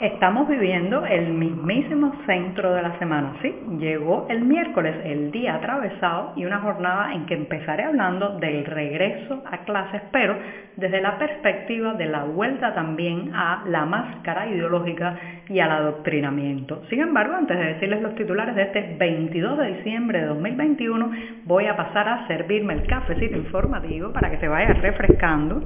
[0.00, 3.54] Estamos viviendo el mismísimo centro de la semana, ¿sí?
[3.78, 9.42] Llegó el miércoles, el día atravesado y una jornada en que empezaré hablando del regreso
[9.44, 10.38] a clases, pero
[10.76, 15.18] desde la perspectiva de la vuelta también a la máscara ideológica
[15.50, 16.82] y al adoctrinamiento.
[16.88, 21.10] Sin embargo, antes de decirles los titulares de este 22 de diciembre de 2021,
[21.44, 25.60] voy a pasar a servirme el cafecito informativo para que se vaya refrescando.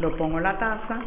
[0.00, 1.00] Lo pongo en la taza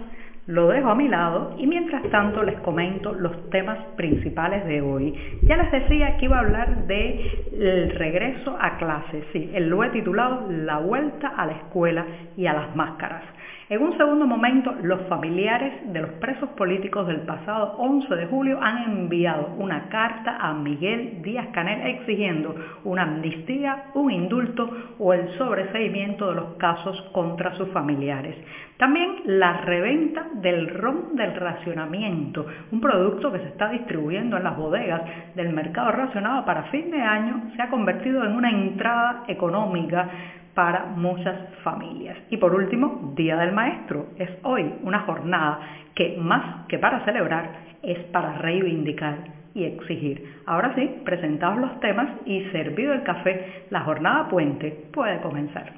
[0.47, 5.13] lo dejo a mi lado y mientras tanto les comento los temas principales de hoy.
[5.43, 10.47] Ya les decía que iba a hablar del regreso a clases, sí, lo he titulado
[10.49, 13.23] La vuelta a la escuela y a las máscaras.
[13.69, 18.59] En un segundo momento, los familiares de los presos políticos del pasado 11 de julio
[18.61, 22.53] han enviado una carta a Miguel Díaz Canel exigiendo
[22.83, 24.69] una amnistía, un indulto
[24.99, 28.35] o el sobreseimiento de los casos contra sus familiares.
[28.77, 34.57] También la reventa del ron del racionamiento, un producto que se está distribuyendo en las
[34.57, 35.03] bodegas
[35.35, 40.09] del mercado racionado para fin de año, se ha convertido en una entrada económica
[40.53, 42.17] para muchas familias.
[42.29, 44.07] Y por último, Día del Maestro.
[44.17, 45.59] Es hoy una jornada
[45.95, 47.49] que más que para celebrar
[47.81, 49.17] es para reivindicar
[49.53, 50.41] y exigir.
[50.45, 55.73] Ahora sí, presentados los temas y servido el café, la jornada puente puede comenzar.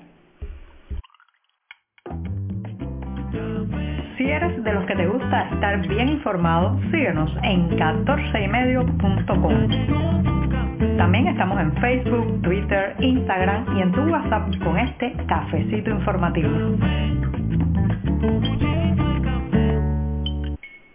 [4.18, 10.35] Si eres de los que te gusta estar bien informado, síguenos en 14ymedio.com.
[10.98, 16.50] También estamos en Facebook, Twitter, Instagram y en tu WhatsApp con este cafecito informativo.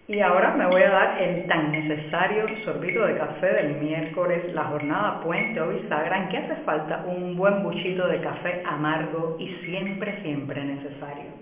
[0.09, 4.65] Y ahora me voy a dar el tan necesario sorbito de café del miércoles, la
[4.65, 10.21] jornada puente o bisagra, que hace falta un buen buchito de café amargo y siempre,
[10.23, 11.40] siempre necesario.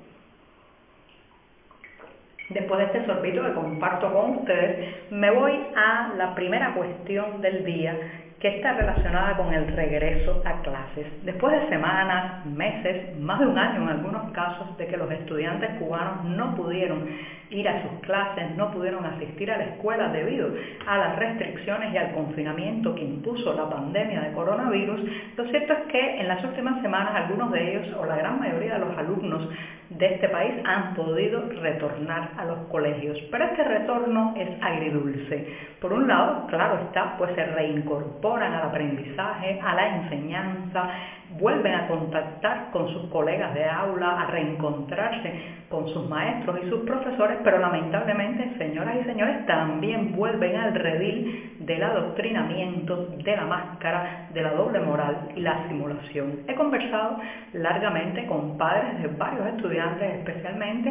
[2.51, 7.65] Después de este sorbito que comparto con ustedes, me voy a la primera cuestión del
[7.65, 7.95] día
[8.41, 11.07] que está relacionada con el regreso a clases.
[11.25, 15.71] Después de semanas, meses, más de un año en algunos casos de que los estudiantes
[15.81, 17.09] cubanos no pudieron
[17.51, 20.51] ir a sus clases, no pudieron asistir a la escuela debido
[20.87, 25.01] a las restricciones y al confinamiento que impuso la pandemia de coronavirus,
[25.37, 28.75] lo cierto es que en las últimas semanas algunos de ellos o la gran mayoría
[28.75, 29.49] de los alumnos
[29.99, 33.19] de este país han podido retornar a los colegios.
[33.31, 35.47] Pero este retorno es agridulce.
[35.81, 40.91] Por un lado, claro está, pues se reincorporan al aprendizaje, a la enseñanza,
[41.39, 45.33] vuelven a contactar con sus colegas de aula, a reencontrarse
[45.69, 51.58] con sus maestros y sus profesores, pero lamentablemente, señoras y señores, también vuelven al redil
[51.69, 56.41] del adoctrinamiento, de la máscara, de la doble moral y la simulación.
[56.49, 57.19] He conversado
[57.53, 60.89] largamente con padres de varios estudiantes, especialmente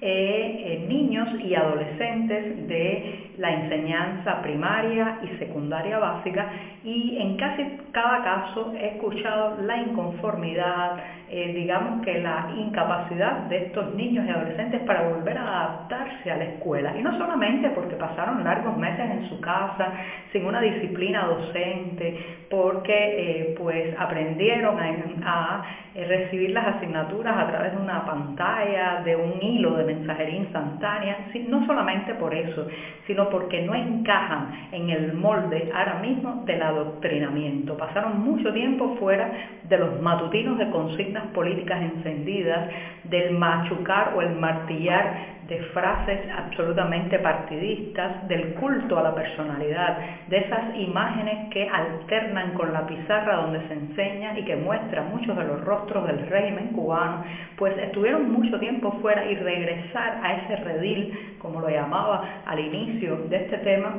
[0.00, 6.48] eh, niños y adolescentes de la enseñanza primaria y secundaria básica,
[6.84, 10.96] y en casi cada caso he escuchado la inconformidad,
[11.32, 16.36] eh, digamos que la incapacidad de estos niños y adolescentes para volver a adaptarse a
[16.36, 16.92] la escuela.
[16.98, 19.92] Y no solamente porque pasaron largos meses en su casa,
[20.32, 22.18] sin una disciplina docente,
[22.50, 25.62] porque eh, pues aprendieron a,
[25.94, 31.28] eh, recibir las asignaturas a través de una pantalla, de un hilo de mensajería instantánea,
[31.46, 32.66] no solamente por eso,
[33.06, 37.76] sino porque no encajan en el molde ahora mismo del adoctrinamiento.
[37.76, 39.30] Pasaron mucho tiempo fuera
[39.62, 42.68] de los matutinos de consignas políticas encendidas,
[43.04, 49.98] del machucar o el martillar de frases absolutamente partidistas, del culto a la personalidad,
[50.28, 55.36] de esas imágenes que alternan con la pizarra donde se enseña y que muestra muchos
[55.36, 57.24] de los rostros del régimen cubano,
[57.56, 63.16] pues estuvieron mucho tiempo fuera y regresar a ese redil, como lo llamaba al inicio
[63.28, 63.96] de este tema,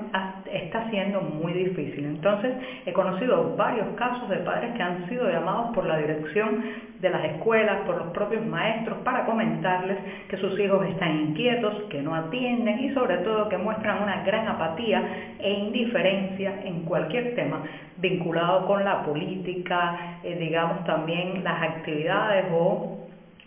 [0.50, 2.06] está siendo muy difícil.
[2.06, 2.54] Entonces,
[2.86, 6.64] he conocido varios casos de padres que han sido llamados por la dirección
[7.02, 9.98] de las escuelas, por los propios maestros, para comentarles
[10.30, 11.41] que sus hijos están inquietos,
[11.90, 17.34] que no atienden y sobre todo que muestran una gran apatía e indiferencia en cualquier
[17.34, 17.64] tema
[17.98, 23.00] vinculado con la política, eh, digamos también las actividades o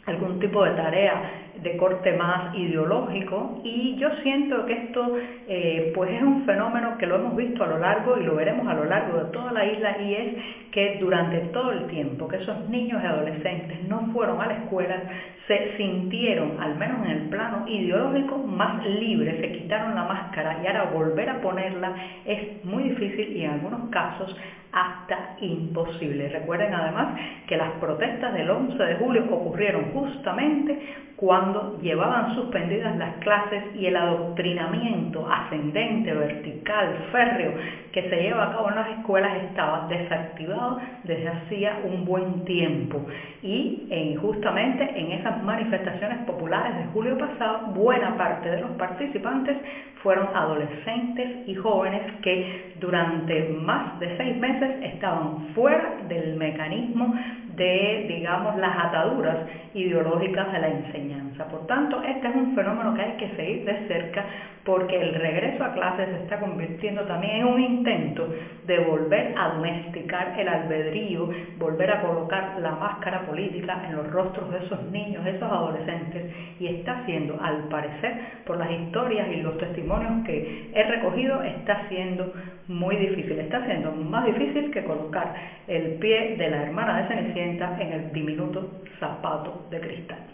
[0.06, 5.16] algún tipo de tarea de corte más ideológico y yo siento que esto
[5.48, 8.68] eh, pues es un fenómeno que lo hemos visto a lo largo y lo veremos
[8.68, 10.34] a lo largo de toda la isla y es
[10.70, 15.02] que durante todo el tiempo que esos niños y adolescentes no fueron a la escuela
[15.46, 20.66] se sintieron, al menos en el plano ideológico, más libres, se quitaron la máscara y
[20.66, 21.94] ahora volver a ponerla
[22.24, 24.34] es muy difícil y en algunos casos
[24.74, 26.28] hasta imposible.
[26.28, 27.16] Recuerden además
[27.46, 30.78] que las protestas del 11 de julio ocurrieron justamente
[31.16, 37.52] cuando llevaban suspendidas las clases y el adoctrinamiento ascendente, vertical, férreo
[37.92, 43.06] que se lleva a cabo en las escuelas estaba desactivado desde hacía un buen tiempo.
[43.42, 46.18] Y en, justamente en esas manifestaciones
[46.54, 49.56] populares de julio pasado, buena parte de los participantes
[50.02, 57.14] fueron adolescentes y jóvenes que durante más de seis meses estaban fuera del mecanismo
[57.56, 59.36] de, digamos, las ataduras
[59.74, 61.48] ideológicas de la enseñanza.
[61.48, 64.24] Por tanto, este es un fenómeno que hay que seguir de cerca
[64.64, 68.28] porque el regreso a clases se está convirtiendo también en un intento
[68.66, 71.28] de volver a domesticar el albedrío,
[71.58, 76.32] volver a colocar la máscara política en los rostros de esos niños, de esos adolescentes,
[76.58, 78.14] y está siendo, al parecer,
[78.46, 82.32] por las historias y los testimonios que he recogido, está siendo
[82.68, 85.34] muy difícil, está siendo más difícil que colocar
[85.68, 90.33] el pie de la hermana de Cenicienta en el diminuto zapato de cristal.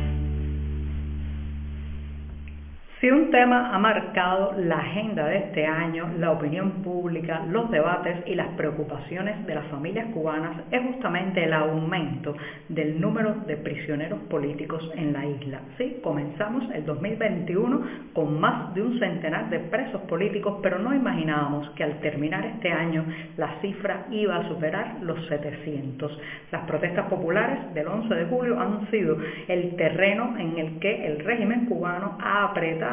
[3.01, 8.17] Si un tema ha marcado la agenda de este año, la opinión pública, los debates
[8.27, 12.35] y las preocupaciones de las familias cubanas es justamente el aumento
[12.69, 15.61] del número de prisioneros políticos en la isla.
[15.79, 17.81] Sí, comenzamos el 2021
[18.13, 22.71] con más de un centenar de presos políticos, pero no imaginábamos que al terminar este
[22.71, 23.03] año
[23.35, 26.19] la cifra iba a superar los 700.
[26.51, 29.17] Las protestas populares del 11 de julio han sido
[29.47, 32.90] el terreno en el que el régimen cubano ha apretado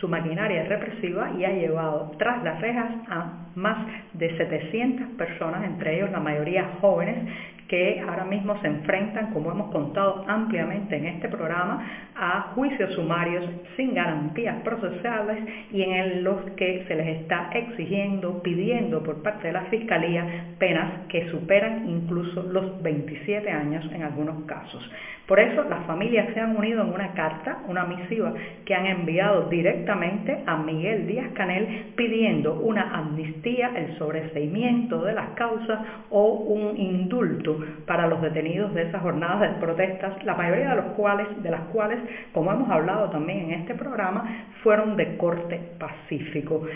[0.00, 5.96] su maquinaria represiva y ha llevado tras las rejas a más de 700 personas, entre
[5.96, 7.26] ellos la mayoría jóvenes,
[7.70, 13.44] que ahora mismo se enfrentan, como hemos contado ampliamente en este programa, a juicios sumarios
[13.76, 15.38] sin garantías procesales
[15.70, 21.06] y en los que se les está exigiendo, pidiendo por parte de la Fiscalía penas
[21.08, 24.90] que superan incluso los 27 años en algunos casos.
[25.30, 28.34] Por eso las familias se han unido en una carta, una misiva
[28.64, 35.28] que han enviado directamente a Miguel Díaz Canel pidiendo una amnistía, el sobreseimiento de las
[35.36, 35.78] causas
[36.10, 40.92] o un indulto para los detenidos de esas jornadas de protestas, la mayoría de, los
[40.96, 42.00] cuales, de las cuales,
[42.34, 46.66] como hemos hablado también en este programa, fueron de corte pacífico.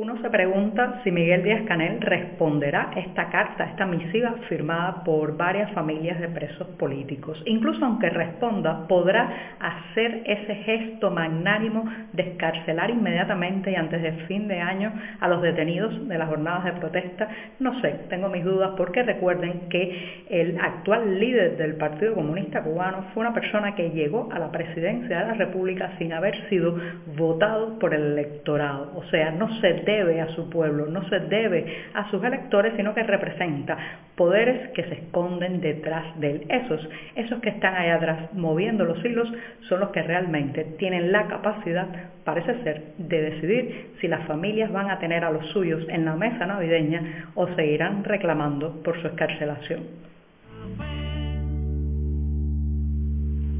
[0.00, 5.72] Uno se pregunta si Miguel Díaz Canel responderá esta carta, esta misiva firmada por varias
[5.72, 7.42] familias de presos políticos.
[7.46, 14.46] Incluso aunque responda, podrá hacer ese gesto magnánimo de escarcelar inmediatamente y antes del fin
[14.46, 17.28] de año a los detenidos de las jornadas de protesta.
[17.58, 23.06] No sé, tengo mis dudas porque recuerden que el actual líder del Partido Comunista Cubano
[23.12, 26.76] fue una persona que llegó a la presidencia de la República sin haber sido
[27.16, 28.92] votado por el electorado.
[28.94, 31.64] O sea, no se debe a su pueblo, no se debe
[31.94, 33.78] a sus electores, sino que representa
[34.16, 36.46] poderes que se esconden detrás de él.
[36.50, 39.32] Esos, esos que están allá atrás moviendo los hilos
[39.68, 41.88] son los que realmente tienen la capacidad,
[42.24, 46.16] parece ser, de decidir si las familias van a tener a los suyos en la
[46.16, 50.08] mesa navideña o seguirán reclamando por su escarcelación.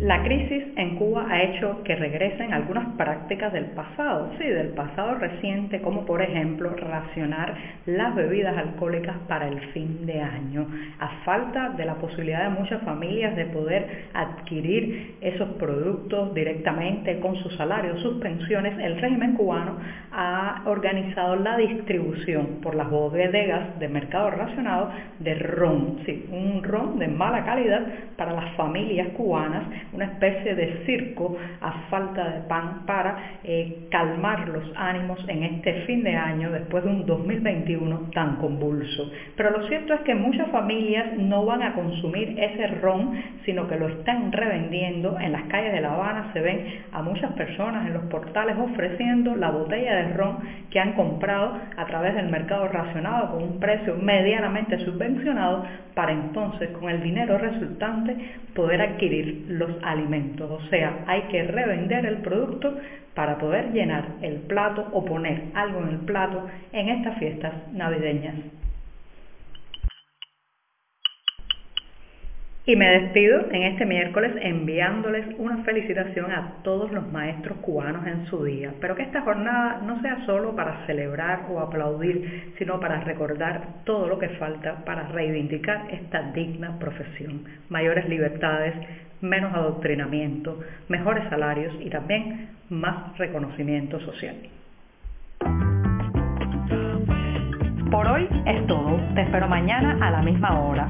[0.00, 5.16] La crisis en Cuba ha hecho que regresen algunas prácticas del pasado, sí, del pasado
[5.16, 10.68] reciente, como por ejemplo racionar las bebidas alcohólicas para el fin de año,
[11.00, 17.34] a falta de la posibilidad de muchas familias de poder adquirir esos productos directamente con
[17.34, 19.78] sus salarios, sus pensiones, el régimen cubano
[20.12, 27.00] ha organizado la distribución por las bodegas de mercado racionado de ron, sí, un ron
[27.00, 27.84] de mala calidad
[28.16, 34.48] para las familias cubanas una especie de circo a falta de pan para eh, calmar
[34.48, 39.10] los ánimos en este fin de año después de un 2021 tan convulso.
[39.36, 43.76] Pero lo cierto es que muchas familias no van a consumir ese ron, sino que
[43.76, 45.18] lo están revendiendo.
[45.18, 49.34] En las calles de La Habana se ven a muchas personas en los portales ofreciendo
[49.36, 50.38] la botella de ron
[50.70, 55.64] que han comprado a través del mercado racionado con un precio medianamente subvencionado
[55.94, 58.16] para entonces con el dinero resultante
[58.54, 60.50] poder adquirir los alimentos.
[60.50, 62.76] O sea, hay que revender el producto
[63.14, 68.36] para poder llenar el plato o poner algo en el plato en estas fiestas navideñas.
[72.68, 78.26] Y me despido en este miércoles enviándoles una felicitación a todos los maestros cubanos en
[78.26, 83.00] su día, pero que esta jornada no sea solo para celebrar o aplaudir, sino para
[83.00, 87.42] recordar todo lo que falta para reivindicar esta digna profesión.
[87.70, 88.74] Mayores libertades,
[89.20, 94.36] menos adoctrinamiento, mejores salarios y también más reconocimiento social.
[97.90, 99.00] Por hoy es todo.
[99.14, 100.88] Te espero mañana a la misma hora.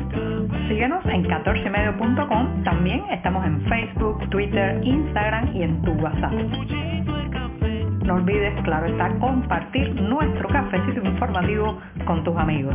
[0.69, 2.65] Síguenos en 14medio.com.
[2.65, 6.33] También estamos en Facebook, Twitter, Instagram y en tu WhatsApp.
[8.05, 12.75] No olvides, claro está, compartir nuestro cafecito informativo con tus amigos.